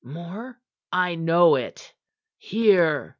More 0.03 0.59
I 0.91 1.13
know 1.13 1.57
it. 1.57 1.93
Here!" 2.39 3.09